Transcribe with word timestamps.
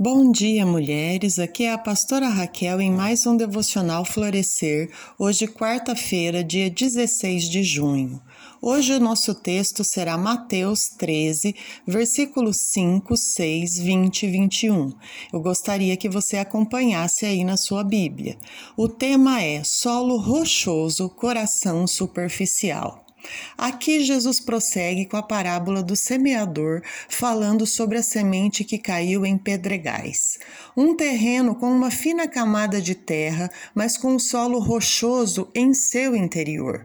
Bom 0.00 0.30
dia, 0.30 0.64
mulheres. 0.64 1.40
Aqui 1.40 1.64
é 1.64 1.72
a 1.72 1.76
pastora 1.76 2.28
Raquel 2.28 2.80
em 2.80 2.88
mais 2.88 3.26
um 3.26 3.36
devocional 3.36 4.04
Florescer, 4.04 4.92
hoje, 5.18 5.48
quarta-feira, 5.48 6.44
dia 6.44 6.70
16 6.70 7.48
de 7.48 7.64
junho. 7.64 8.22
Hoje 8.62 8.92
o 8.92 9.00
nosso 9.00 9.34
texto 9.34 9.82
será 9.82 10.16
Mateus 10.16 10.88
13, 10.90 11.52
versículos 11.84 12.58
5, 12.58 13.16
6, 13.16 13.78
20 13.80 14.22
e 14.22 14.30
21. 14.30 14.92
Eu 15.32 15.40
gostaria 15.40 15.96
que 15.96 16.08
você 16.08 16.36
acompanhasse 16.36 17.26
aí 17.26 17.42
na 17.42 17.56
sua 17.56 17.82
Bíblia. 17.82 18.38
O 18.76 18.88
tema 18.88 19.42
é 19.42 19.64
Solo 19.64 20.16
rochoso, 20.16 21.08
coração 21.08 21.88
superficial. 21.88 23.07
Aqui 23.56 24.04
Jesus 24.04 24.40
prossegue 24.40 25.04
com 25.04 25.16
a 25.16 25.22
parábola 25.22 25.82
do 25.82 25.96
semeador, 25.96 26.82
falando 27.08 27.66
sobre 27.66 27.98
a 27.98 28.02
semente 28.02 28.64
que 28.64 28.78
caiu 28.78 29.26
em 29.26 29.36
pedregais. 29.36 30.38
Um 30.76 30.94
terreno 30.94 31.54
com 31.54 31.70
uma 31.70 31.90
fina 31.90 32.28
camada 32.28 32.80
de 32.80 32.94
terra, 32.94 33.50
mas 33.74 33.96
com 33.96 34.14
um 34.14 34.18
solo 34.18 34.58
rochoso 34.58 35.50
em 35.54 35.74
seu 35.74 36.14
interior. 36.14 36.84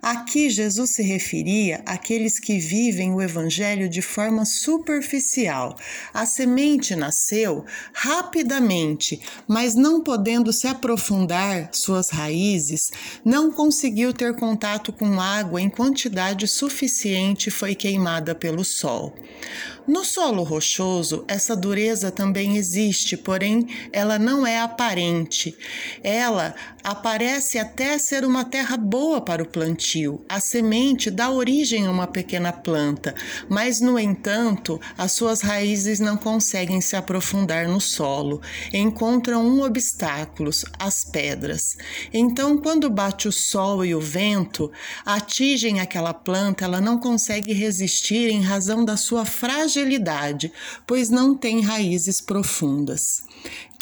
Aqui 0.00 0.50
Jesus 0.50 0.94
se 0.94 1.02
referia 1.02 1.82
àqueles 1.86 2.38
que 2.38 2.58
vivem 2.58 3.12
o 3.12 3.22
evangelho 3.22 3.88
de 3.88 4.02
forma 4.02 4.44
superficial. 4.44 5.76
A 6.12 6.26
semente 6.26 6.96
nasceu 6.96 7.64
rapidamente, 7.92 9.20
mas 9.46 9.74
não 9.74 10.02
podendo 10.02 10.52
se 10.52 10.66
aprofundar 10.66 11.70
suas 11.72 12.10
raízes, 12.10 12.90
não 13.24 13.50
conseguiu 13.50 14.12
ter 14.12 14.34
contato 14.36 14.92
com 14.92 15.20
água 15.20 15.60
em 15.60 15.70
quantidade 15.72 16.46
suficiente 16.46 17.50
foi 17.50 17.74
queimada 17.74 18.34
pelo 18.34 18.64
sol. 18.64 19.14
No 19.84 20.04
solo 20.04 20.44
rochoso, 20.44 21.24
essa 21.26 21.56
dureza 21.56 22.12
também 22.12 22.56
existe, 22.56 23.16
porém 23.16 23.66
ela 23.92 24.16
não 24.16 24.46
é 24.46 24.60
aparente. 24.60 25.56
Ela 26.04 26.54
aparece 26.84 27.58
até 27.58 27.98
ser 27.98 28.24
uma 28.24 28.44
terra 28.44 28.76
boa 28.76 29.20
para 29.20 29.42
o 29.42 29.46
plantio. 29.46 30.24
A 30.28 30.38
semente 30.38 31.10
dá 31.10 31.30
origem 31.30 31.86
a 31.86 31.90
uma 31.90 32.06
pequena 32.06 32.52
planta, 32.52 33.12
mas, 33.48 33.80
no 33.80 33.98
entanto, 33.98 34.80
as 34.96 35.12
suas 35.12 35.40
raízes 35.40 35.98
não 35.98 36.16
conseguem 36.16 36.80
se 36.80 36.94
aprofundar 36.94 37.66
no 37.66 37.80
solo. 37.80 38.40
Encontram 38.72 39.44
um 39.44 39.64
obstáculo, 39.64 40.50
as 40.78 41.04
pedras. 41.04 41.76
Então, 42.12 42.56
quando 42.56 42.88
bate 42.88 43.26
o 43.26 43.32
sol 43.32 43.84
e 43.84 43.96
o 43.96 44.00
vento, 44.00 44.70
atingem 45.04 45.80
aquela 45.80 46.14
planta, 46.14 46.64
ela 46.64 46.80
não 46.80 46.98
consegue 46.98 47.52
resistir 47.52 48.28
em 48.28 48.42
razão 48.42 48.84
da 48.84 48.96
sua 48.96 49.24
fragilidade 49.24 49.71
fragilidade, 49.72 50.52
pois 50.86 51.08
não 51.08 51.34
tem 51.34 51.62
raízes 51.62 52.20
profundas. 52.20 53.22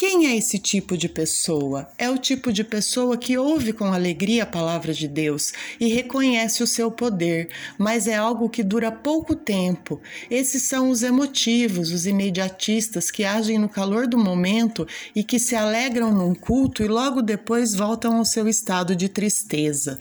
Quem 0.01 0.25
é 0.25 0.35
esse 0.35 0.57
tipo 0.57 0.97
de 0.97 1.07
pessoa? 1.07 1.87
É 1.95 2.09
o 2.09 2.17
tipo 2.17 2.51
de 2.51 2.63
pessoa 2.63 3.15
que 3.15 3.37
ouve 3.37 3.71
com 3.71 3.93
alegria 3.93 4.41
a 4.41 4.47
palavra 4.47 4.95
de 4.95 5.07
Deus 5.07 5.53
e 5.79 5.89
reconhece 5.89 6.63
o 6.63 6.65
seu 6.65 6.89
poder, 6.89 7.49
mas 7.77 8.07
é 8.07 8.15
algo 8.15 8.49
que 8.49 8.63
dura 8.63 8.91
pouco 8.91 9.35
tempo. 9.35 10.01
Esses 10.27 10.63
são 10.63 10.89
os 10.89 11.03
emotivos, 11.03 11.91
os 11.91 12.07
imediatistas 12.07 13.11
que 13.11 13.23
agem 13.23 13.59
no 13.59 13.69
calor 13.69 14.07
do 14.07 14.17
momento 14.17 14.87
e 15.15 15.23
que 15.23 15.37
se 15.37 15.55
alegram 15.55 16.11
num 16.11 16.33
culto 16.33 16.81
e 16.81 16.87
logo 16.87 17.21
depois 17.21 17.75
voltam 17.75 18.17
ao 18.17 18.25
seu 18.25 18.47
estado 18.47 18.95
de 18.95 19.07
tristeza. 19.07 19.99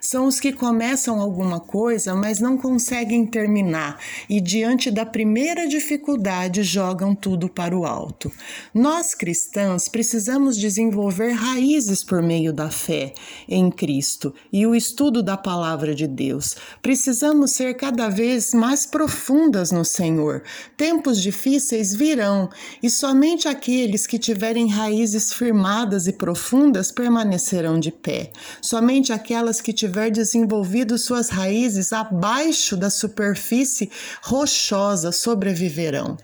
São 0.00 0.26
os 0.26 0.38
que 0.38 0.52
começam 0.52 1.20
alguma 1.20 1.58
coisa, 1.58 2.14
mas 2.14 2.38
não 2.38 2.56
conseguem 2.56 3.26
terminar 3.26 3.98
e, 4.28 4.40
diante 4.40 4.92
da 4.92 5.04
primeira 5.04 5.66
dificuldade, 5.66 6.62
jogam 6.62 7.16
tudo 7.16 7.48
para 7.48 7.76
o 7.76 7.84
alto. 7.84 8.30
Nós 8.72 9.12
cristãos 9.12 9.39
cristãs, 9.40 9.88
precisamos 9.88 10.56
desenvolver 10.56 11.30
raízes 11.30 12.04
por 12.04 12.22
meio 12.22 12.52
da 12.52 12.70
fé 12.70 13.14
em 13.48 13.70
Cristo 13.70 14.34
e 14.52 14.66
o 14.66 14.74
estudo 14.74 15.22
da 15.22 15.36
palavra 15.36 15.94
de 15.94 16.06
Deus. 16.06 16.56
Precisamos 16.82 17.52
ser 17.52 17.74
cada 17.74 18.10
vez 18.10 18.52
mais 18.52 18.84
profundas 18.84 19.72
no 19.72 19.82
Senhor. 19.82 20.42
Tempos 20.76 21.22
difíceis 21.22 21.94
virão 21.94 22.50
e 22.82 22.90
somente 22.90 23.48
aqueles 23.48 24.06
que 24.06 24.18
tiverem 24.18 24.68
raízes 24.68 25.32
firmadas 25.32 26.06
e 26.06 26.12
profundas 26.12 26.92
permanecerão 26.92 27.80
de 27.80 27.90
pé. 27.90 28.32
Somente 28.60 29.10
aquelas 29.10 29.62
que 29.62 29.72
tiver 29.72 30.10
desenvolvido 30.10 30.98
suas 30.98 31.30
raízes 31.30 31.94
abaixo 31.94 32.76
da 32.76 32.90
superfície 32.90 33.90
rochosa 34.22 35.12
sobreviverão. 35.12 36.18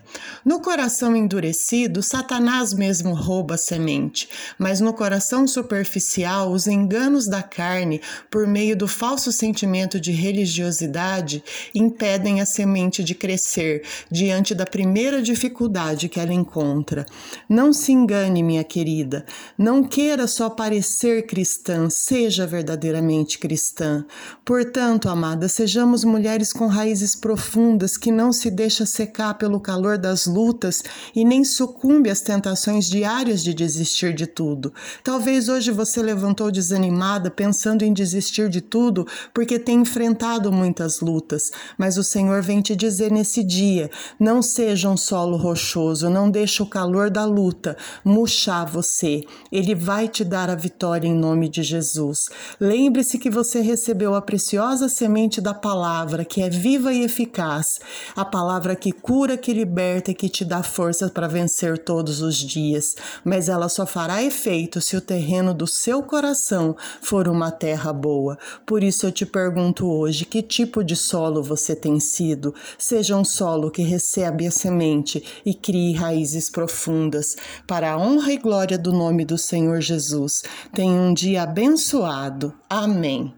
No 0.45 0.61
coração 0.61 1.15
endurecido, 1.15 2.03
Satanás 2.03 2.73
mesmo 2.73 3.06
mesmo 3.07 3.13
rouba 3.13 3.55
a 3.55 3.57
semente, 3.57 4.27
mas 4.57 4.81
no 4.81 4.93
coração 4.93 5.47
superficial, 5.47 6.51
os 6.51 6.67
enganos 6.67 7.27
da 7.27 7.41
carne, 7.41 8.01
por 8.29 8.45
meio 8.45 8.75
do 8.75 8.87
falso 8.87 9.31
sentimento 9.31 9.99
de 9.99 10.11
religiosidade, 10.11 11.43
impedem 11.73 12.41
a 12.41 12.45
semente 12.45 13.03
de 13.03 13.15
crescer 13.15 13.83
diante 14.11 14.53
da 14.53 14.65
primeira 14.65 15.21
dificuldade 15.21 16.09
que 16.09 16.19
ela 16.19 16.33
encontra. 16.33 17.05
Não 17.47 17.71
se 17.71 17.91
engane, 17.91 18.43
minha 18.43 18.63
querida, 18.63 19.25
não 19.57 19.83
queira 19.83 20.27
só 20.27 20.49
parecer 20.49 21.25
cristã, 21.25 21.89
seja 21.89 22.45
verdadeiramente 22.45 23.39
cristã. 23.39 24.05
Portanto, 24.43 25.09
amada, 25.09 25.47
sejamos 25.47 26.03
mulheres 26.03 26.51
com 26.51 26.67
raízes 26.67 27.15
profundas 27.15 27.95
que 27.97 28.11
não 28.11 28.33
se 28.33 28.49
deixa 28.49 28.85
secar 28.85 29.35
pelo 29.35 29.59
calor 29.59 29.97
das 29.97 30.25
lutas 30.25 30.83
e 31.15 31.23
nem 31.23 31.43
sucumbe 31.43 32.09
às 32.09 32.21
tentações 32.21 32.89
de 32.89 32.96
diárias 32.97 33.43
de 33.43 33.53
desistir 33.53 34.11
de 34.11 34.25
tudo. 34.25 34.73
Talvez 35.03 35.49
hoje 35.49 35.69
você 35.69 36.01
levantou 36.01 36.49
desanimada, 36.49 37.29
pensando 37.29 37.83
em 37.83 37.93
desistir 37.93 38.49
de 38.49 38.59
tudo, 38.59 39.05
porque 39.33 39.59
tem 39.59 39.81
enfrentado 39.81 40.51
muitas 40.51 40.99
lutas, 40.99 41.51
mas 41.77 41.97
o 41.97 42.03
Senhor 42.03 42.41
vem 42.41 42.59
te 42.59 42.75
dizer 42.75 43.11
nesse 43.11 43.43
dia: 43.43 43.91
não 44.19 44.41
seja 44.41 44.89
um 44.89 44.97
solo 44.97 45.37
rochoso, 45.37 46.09
não 46.09 46.29
deixe 46.29 46.63
o 46.63 46.65
calor 46.65 47.11
da 47.11 47.23
luta 47.23 47.77
murchar 48.03 48.65
você. 48.65 49.21
Ele 49.51 49.75
vai 49.75 50.07
te 50.07 50.23
dar 50.23 50.49
a 50.49 50.55
vitória 50.55 51.07
em 51.07 51.13
nome 51.13 51.49
de 51.49 51.61
Jesus. 51.61 52.29
Lembre-se 52.59 53.19
que 53.19 53.29
você 53.29 53.61
recebeu 53.61 54.15
a 54.15 54.21
preciosa 54.21 54.89
semente 54.89 55.39
da 55.39 55.53
palavra, 55.53 56.25
que 56.25 56.41
é 56.41 56.49
viva 56.49 56.91
e 56.91 57.03
eficaz, 57.03 57.79
a 58.15 58.25
palavra 58.25 58.75
que 58.75 58.91
cura, 58.91 59.37
que 59.37 59.53
liberta 59.53 60.09
e 60.09 60.15
que 60.15 60.29
te 60.29 60.43
dá 60.43 60.63
força 60.63 61.09
para 61.09 61.27
vencer 61.27 61.77
todos 61.77 62.21
os 62.21 62.35
dias 62.37 62.76
mas 63.23 63.49
ela 63.49 63.69
só 63.69 63.85
fará 63.85 64.23
efeito 64.23 64.81
se 64.81 64.95
o 64.95 65.01
terreno 65.01 65.53
do 65.53 65.67
seu 65.67 66.01
coração 66.03 66.75
for 67.01 67.27
uma 67.27 67.51
terra 67.51 67.91
boa. 67.91 68.37
Por 68.65 68.83
isso 68.83 69.05
eu 69.05 69.11
te 69.11 69.25
pergunto 69.25 69.87
hoje: 69.87 70.25
que 70.25 70.41
tipo 70.41 70.83
de 70.83 70.95
solo 70.95 71.41
você 71.43 71.75
tem 71.75 71.99
sido? 71.99 72.53
Seja 72.77 73.15
um 73.15 73.25
solo 73.25 73.71
que 73.71 73.81
recebe 73.81 74.45
a 74.47 74.51
semente 74.51 75.23
e 75.45 75.53
crie 75.53 75.93
raízes 75.93 76.49
profundas, 76.49 77.35
para 77.65 77.91
a 77.91 77.97
honra 77.97 78.33
e 78.33 78.37
glória 78.37 78.77
do 78.77 78.91
nome 78.91 79.25
do 79.25 79.37
Senhor 79.37 79.81
Jesus. 79.81 80.43
Tenha 80.73 81.01
um 81.01 81.13
dia 81.13 81.43
abençoado. 81.43 82.53
Amém. 82.69 83.33